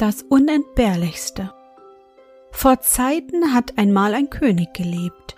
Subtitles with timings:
[0.00, 1.52] Das Unentbehrlichste.
[2.52, 5.36] Vor Zeiten hat einmal ein König gelebt.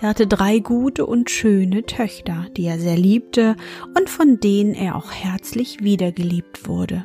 [0.00, 3.56] Der hatte drei gute und schöne Töchter, die er sehr liebte
[3.96, 7.04] und von denen er auch herzlich wiedergeliebt wurde.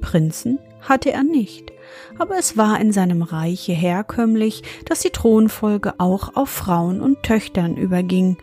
[0.00, 1.70] Prinzen hatte er nicht,
[2.18, 7.76] aber es war in seinem Reiche herkömmlich, dass die Thronfolge auch auf Frauen und Töchtern
[7.76, 8.38] überging,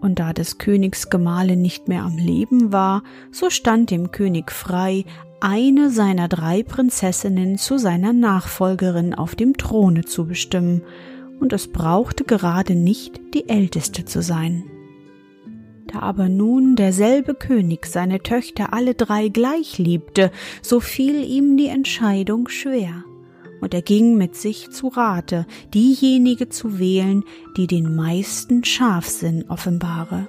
[0.00, 5.04] und da des Königs Gemahlin nicht mehr am Leben war, so stand dem König frei,
[5.40, 10.82] eine seiner drei Prinzessinnen zu seiner Nachfolgerin auf dem Throne zu bestimmen,
[11.40, 14.64] und es brauchte gerade nicht die älteste zu sein.
[15.86, 21.68] Da aber nun derselbe König seine Töchter alle drei gleich liebte, so fiel ihm die
[21.68, 23.04] Entscheidung schwer,
[23.60, 27.24] und er ging mit sich zu Rate, diejenige zu wählen,
[27.56, 30.28] die den meisten Scharfsinn offenbare.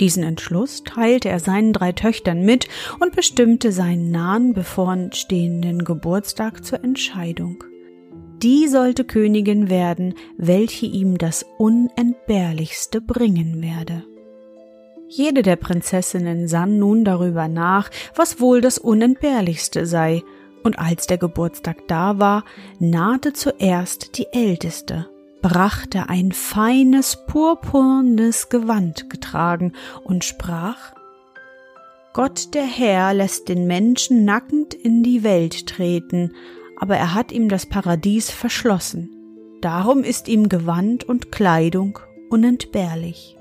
[0.00, 2.68] Diesen Entschluss teilte er seinen drei Töchtern mit
[3.00, 7.62] und bestimmte seinen nahen bevorstehenden Geburtstag zur Entscheidung.
[8.42, 14.04] Die sollte Königin werden, welche ihm das Unentbehrlichste bringen werde.
[15.08, 20.22] Jede der Prinzessinnen sann nun darüber nach, was wohl das Unentbehrlichste sei,
[20.64, 22.44] und als der Geburtstag da war,
[22.78, 25.06] nahte zuerst die Älteste,
[25.44, 30.94] brachte ein feines purpurnes Gewand getragen und sprach
[32.14, 36.32] Gott der Herr lässt den Menschen nackend in die Welt treten,
[36.80, 39.10] aber er hat ihm das Paradies verschlossen.
[39.60, 41.98] Darum ist ihm Gewand und Kleidung
[42.30, 43.36] unentbehrlich.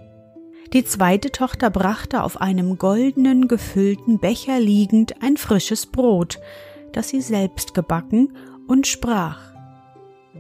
[0.74, 6.42] Die zweite Tochter brachte auf einem goldenen gefüllten Becher liegend ein frisches Brot,
[6.92, 8.36] das sie selbst gebacken,
[8.68, 9.53] und sprach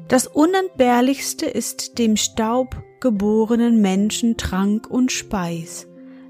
[0.07, 5.87] das Unentbehrlichste ist dem Staub geborenen Menschen Trank und Speis,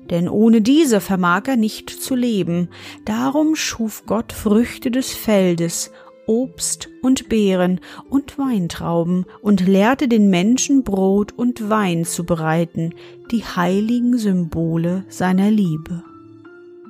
[0.09, 2.69] denn ohne diese vermag er nicht zu leben,
[3.05, 5.91] darum schuf Gott Früchte des Feldes,
[6.25, 7.79] Obst und Beeren
[8.09, 12.93] und Weintrauben und lehrte den Menschen Brot und Wein zu bereiten,
[13.31, 16.03] die heiligen Symbole seiner Liebe.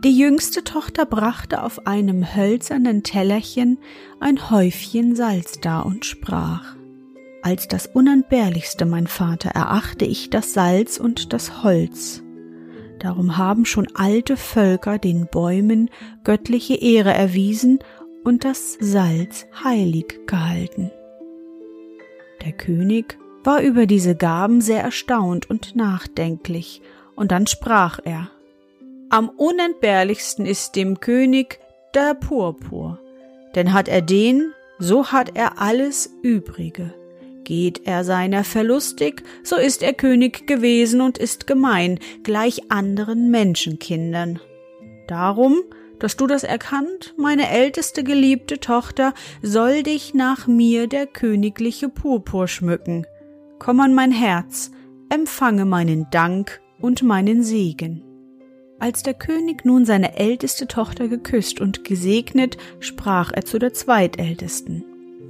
[0.04, 3.78] Die jüngste Tochter brachte auf einem hölzernen Tellerchen
[4.20, 6.76] ein Häufchen Salz dar und sprach
[7.42, 12.22] Als das Unentbehrlichste, mein Vater, erachte ich das Salz und das Holz.
[13.00, 15.90] Darum haben schon alte Völker den Bäumen
[16.26, 17.80] göttliche Ehre erwiesen
[18.26, 20.92] und das Salz heilig gehalten.
[22.44, 26.82] Der König war über diese Gaben sehr erstaunt und nachdenklich,
[27.16, 28.33] und dann sprach er
[29.14, 31.60] am unentbehrlichsten ist dem König
[31.94, 33.00] der Purpur,
[33.54, 36.96] denn hat er den, so hat er alles Übrige.
[37.44, 44.40] Geht er seiner verlustig, so ist er König gewesen und ist gemein, gleich anderen Menschenkindern.
[45.08, 45.62] Darum,
[46.00, 49.14] dass du das erkannt, meine älteste geliebte Tochter,
[49.44, 53.06] soll dich nach mir der königliche Purpur schmücken.
[53.60, 54.72] Komm an mein Herz,
[55.10, 58.04] empfange meinen Dank und meinen Segen.
[58.80, 64.84] Als der König nun seine älteste Tochter geküsst und gesegnet, sprach er zu der zweitältesten.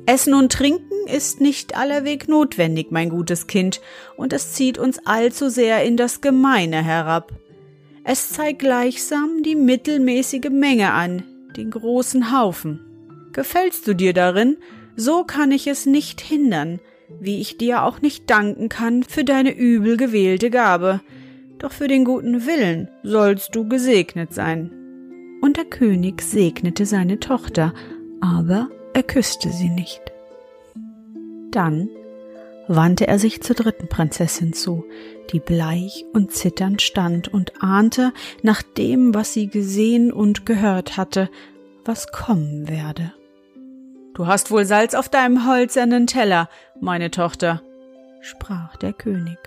[0.06, 3.80] Essen und Trinken ist nicht allerweg notwendig, mein gutes Kind,
[4.18, 7.31] und es zieht uns allzu sehr in das Gemeine herab.
[8.04, 11.24] Es zeigt gleichsam die mittelmäßige Menge an,
[11.56, 12.81] den großen Haufen.
[13.31, 14.57] Gefällst du dir darin,
[14.98, 16.80] so kann ich es nicht hindern,
[17.22, 21.00] wie ich dir auch nicht danken kann für deine übel gewählte Gabe,
[21.63, 24.69] doch für den guten Willen sollst du gesegnet sein.
[25.42, 27.74] Und der König segnete seine Tochter,
[28.19, 30.01] aber er küsste sie nicht.
[31.51, 31.89] Dann
[32.68, 34.86] wandte er sich zur dritten Prinzessin zu,
[35.31, 38.12] die bleich und zitternd stand und ahnte,
[38.42, 41.30] nach dem, was sie gesehen und gehört hatte,
[41.86, 43.13] was kommen werde.
[44.16, 46.50] Du hast wohl Salz auf deinem holzernen Teller,
[46.80, 47.62] meine Tochter,
[48.21, 49.38] sprach der König.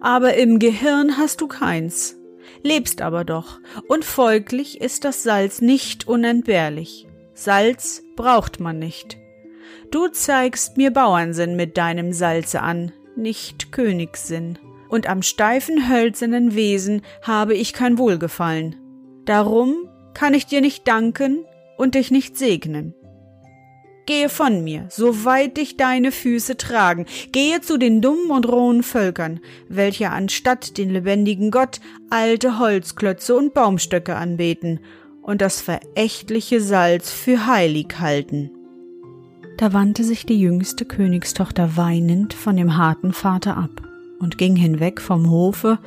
[0.00, 2.16] Aber im Gehirn hast du keins,
[2.62, 7.06] lebst aber doch, und folglich ist das Salz nicht unentbehrlich.
[7.34, 9.16] Salz braucht man nicht.
[9.90, 14.58] Du zeigst mir Bauernsinn mit deinem Salze an, nicht Königssinn,
[14.88, 18.76] und am steifen hölzernen Wesen habe ich kein Wohlgefallen.
[19.24, 21.44] Darum kann ich dir nicht danken
[21.76, 22.94] und dich nicht segnen.
[24.04, 28.82] Gehe von mir, so weit dich deine Füße tragen, gehe zu den dummen und rohen
[28.82, 29.38] Völkern,
[29.68, 34.80] welche anstatt den lebendigen Gott alte Holzklötze und Baumstöcke anbeten
[35.22, 38.50] und das verächtliche Salz für heilig halten.
[39.56, 43.88] Da wandte sich die jüngste Königstochter weinend von dem harten Vater ab
[44.18, 45.78] und ging hinweg vom Hofe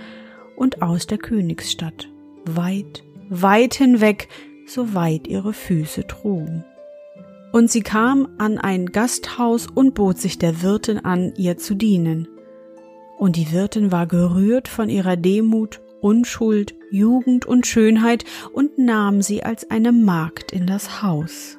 [0.56, 2.08] und aus der Königsstadt,
[2.46, 4.30] weit, weit hinweg,
[4.66, 6.64] so weit ihre Füße trugen.
[7.56, 12.28] Und sie kam an ein Gasthaus und bot sich der Wirtin an, ihr zu dienen.
[13.18, 19.44] Und die Wirtin war gerührt von ihrer Demut, Unschuld, Jugend und Schönheit und nahm sie
[19.44, 21.58] als eine Magd in das Haus.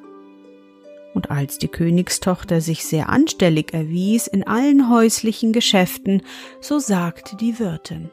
[1.15, 6.21] Und als die Königstochter sich sehr anstellig erwies in allen häuslichen Geschäften,
[6.61, 8.11] so sagte die Wirtin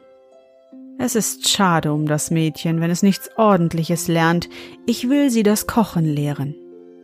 [0.97, 4.49] Es ist schade um das Mädchen, wenn es nichts Ordentliches lernt,
[4.87, 6.55] ich will sie das Kochen lehren.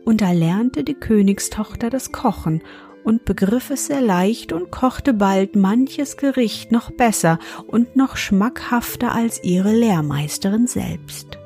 [0.04, 2.62] Und da lernte die Königstochter das Kochen
[3.04, 9.12] und begriff es sehr leicht und kochte bald manches Gericht noch besser und noch schmackhafter
[9.12, 11.38] als ihre Lehrmeisterin selbst.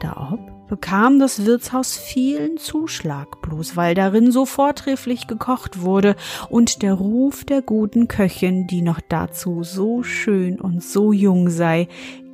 [0.00, 6.14] Da ob bekam das Wirtshaus vielen Zuschlag, bloß weil darin so vortrefflich gekocht wurde
[6.48, 11.88] und der Ruf der guten Köchin, die noch dazu so schön und so jung sei,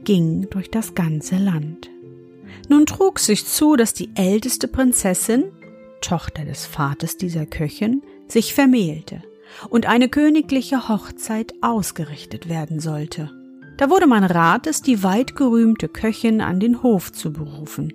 [0.04, 1.90] ging durch das ganze Land.
[2.68, 5.44] Nun trug sich zu, dass die älteste Prinzessin,
[6.00, 9.22] Tochter des Vaters dieser Köchin, sich vermählte
[9.70, 13.30] und eine königliche Hochzeit ausgerichtet werden sollte.
[13.76, 17.92] Da wurde man rat, es die weit gerühmte Köchin an den Hof zu berufen,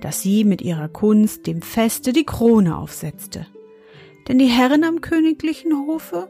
[0.00, 3.46] dass sie mit ihrer Kunst dem Feste die Krone aufsetzte.
[4.26, 6.28] Denn die Herren am königlichen Hofe,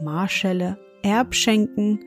[0.00, 2.00] Marschälle, Erbschenken,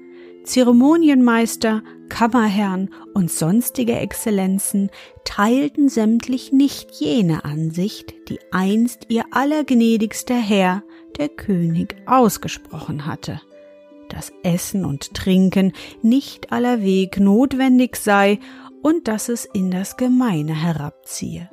[0.43, 4.89] Zeremonienmeister, Kammerherrn und sonstige Exzellenzen
[5.23, 10.83] teilten sämtlich nicht jene Ansicht, die einst ihr allergnädigster Herr,
[11.17, 13.41] der König, ausgesprochen hatte,
[14.09, 18.39] dass Essen und Trinken nicht allerweg notwendig sei
[18.81, 21.49] und dass es in das Gemeine herabziehe.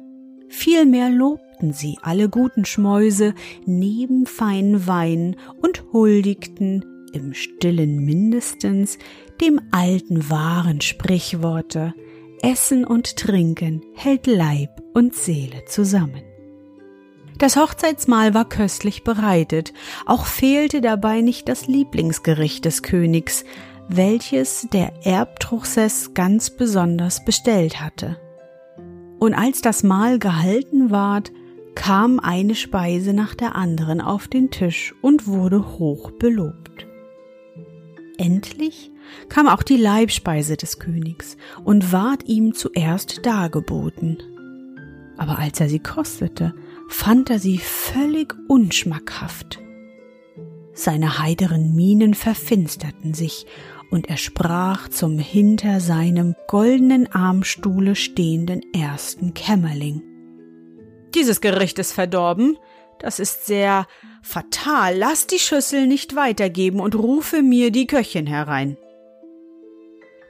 [0.49, 3.35] Vielmehr lobten sie alle guten Schmäuse
[3.67, 6.85] neben feinen Wein und huldigten
[7.17, 8.99] im stillen mindestens
[9.41, 11.95] dem alten wahren Sprichworte
[12.43, 16.23] Essen und Trinken hält Leib und Seele zusammen.
[17.39, 19.73] Das Hochzeitsmahl war köstlich bereitet,
[20.07, 23.45] auch fehlte dabei nicht das Lieblingsgericht des Königs,
[23.89, 28.19] welches der Erbtruchsess ganz besonders bestellt hatte.
[29.19, 31.33] Und als das Mahl gehalten ward,
[31.75, 36.86] kam eine Speise nach der anderen auf den Tisch und wurde hoch belobt.
[38.19, 38.91] Endlich
[39.29, 44.19] kam auch die Leibspeise des Königs und ward ihm zuerst dargeboten.
[45.17, 46.55] Aber als er sie kostete,
[46.89, 49.61] fand er sie völlig unschmackhaft.
[50.73, 53.47] Seine heiteren Mienen verfinsterten sich,
[53.91, 60.03] und er sprach zum hinter seinem goldenen Armstuhle stehenden ersten Kämmerling.
[61.15, 62.59] Dieses Gericht ist verdorben,
[62.99, 63.87] das ist sehr
[64.23, 68.77] fatal, lass die Schüssel nicht weitergeben und rufe mir die Köchin herein.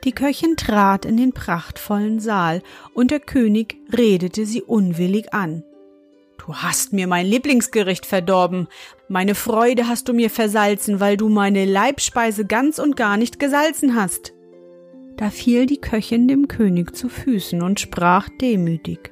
[0.05, 2.63] Die Köchin trat in den prachtvollen Saal,
[2.95, 5.65] und der König redete sie unwillig an.
[6.39, 8.69] Du hast mir mein Lieblingsgericht verdorben.
[9.09, 13.97] Meine Freude hast du mir versalzen, weil du meine Leibspeise ganz und gar nicht gesalzen
[13.97, 14.33] hast.
[15.17, 19.11] Da fiel die Köchin dem König zu Füßen und sprach demütig.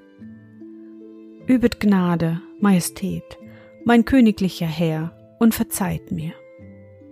[1.46, 3.36] Übet Gnade, Majestät,
[3.84, 6.32] mein königlicher Herr, und verzeiht mir.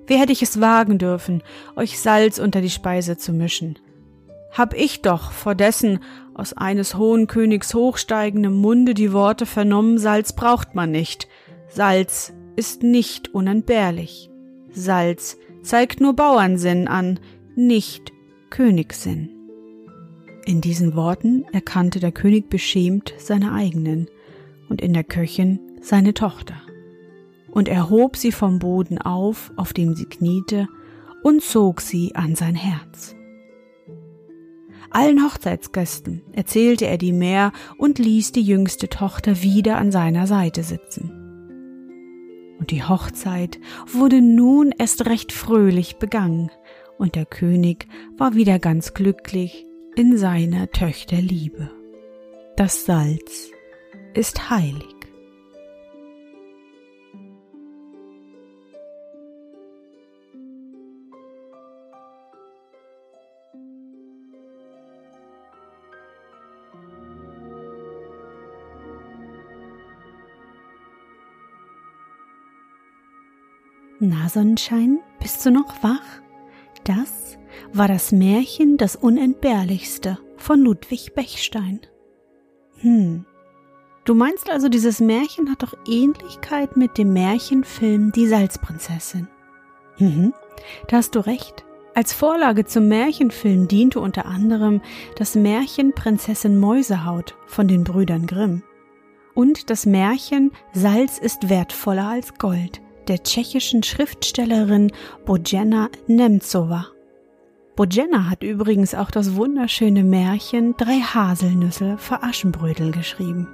[0.07, 1.43] Wie hätte ich es wagen dürfen,
[1.77, 3.79] euch Salz unter die Speise zu mischen?
[4.51, 6.01] Hab ich doch vor dessen
[6.35, 11.29] aus eines hohen Königs hochsteigendem Munde die Worte vernommen, Salz braucht man nicht.
[11.69, 14.31] Salz ist nicht unentbehrlich.
[14.71, 17.21] Salz zeigt nur Bauernsinn an,
[17.55, 18.13] nicht
[18.51, 19.31] Königssinn.
[20.45, 24.09] In diesen Worten erkannte der König beschämt seine eigenen
[24.69, 26.55] und in der Köchin seine Tochter.
[27.51, 30.69] Und er hob sie vom Boden auf, auf dem sie kniete,
[31.23, 33.15] und zog sie an sein Herz.
[34.91, 40.63] Allen Hochzeitsgästen erzählte er die Mehr und ließ die jüngste Tochter wieder an seiner Seite
[40.63, 41.19] sitzen.
[42.59, 46.51] Und die Hochzeit wurde nun erst recht fröhlich begangen,
[46.99, 51.71] und der König war wieder ganz glücklich in seiner Töchter Liebe.
[52.57, 53.51] Das Salz
[54.15, 54.92] ist heilig.
[74.05, 76.03] Na Sonnenschein, bist du noch wach?
[76.83, 77.39] Das
[77.73, 81.79] war das Märchen Das Unentbehrlichste von Ludwig Bechstein.
[82.79, 83.25] Hm.
[84.05, 89.29] Du meinst also, dieses Märchen hat doch Ähnlichkeit mit dem Märchenfilm Die Salzprinzessin?
[90.01, 90.35] Mhm,
[90.89, 91.65] da hast du recht.
[91.95, 94.81] Als Vorlage zum Märchenfilm diente unter anderem
[95.15, 98.65] das Märchen Prinzessin Mäusehaut von den Brüdern Grimm
[99.35, 104.93] und das Märchen Salz ist wertvoller als Gold der tschechischen Schriftstellerin
[105.25, 106.87] Bojana Nemcova.
[107.77, 113.49] Bojana hat übrigens auch das wunderschöne Märchen Drei Haselnüsse für Aschenbrödel geschrieben.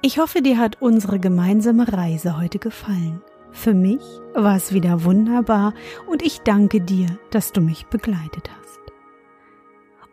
[0.00, 3.20] Ich hoffe, dir hat unsere gemeinsame Reise heute gefallen.
[3.50, 4.02] Für mich
[4.34, 5.74] war es wieder wunderbar
[6.08, 8.57] und ich danke dir, dass du mich begleitet hast.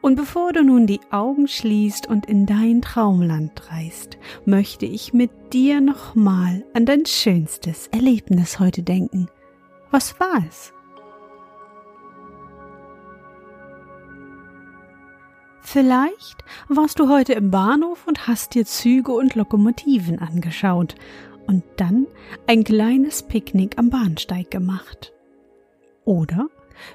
[0.06, 5.32] Und bevor du nun die Augen schließt und in dein Traumland reist, möchte ich mit
[5.52, 9.30] dir nochmal an dein schönstes Erlebnis heute denken.
[9.90, 10.72] Was war es?
[15.62, 20.94] Vielleicht warst du heute im Bahnhof und hast dir Züge und Lokomotiven angeschaut
[21.48, 22.06] und dann
[22.46, 25.14] ein kleines Picknick am Bahnsteig gemacht.
[26.04, 26.48] Oder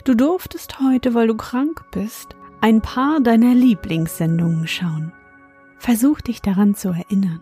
[0.05, 5.13] du durftest heute, weil du krank bist, ein paar deiner Lieblingssendungen schauen.
[5.79, 7.41] Versuch dich daran zu erinnern.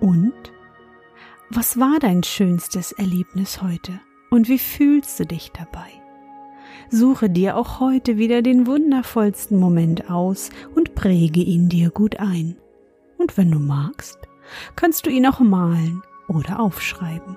[0.00, 0.32] Und?
[1.50, 4.00] Was war dein schönstes Erlebnis heute?
[4.30, 5.88] Und wie fühlst du dich dabei?
[6.90, 12.56] Suche dir auch heute wieder den wundervollsten Moment aus und präge ihn dir gut ein.
[13.18, 14.18] Und wenn du magst,
[14.76, 17.36] kannst du ihn auch malen oder aufschreiben.